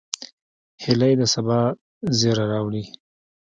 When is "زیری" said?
2.17-2.45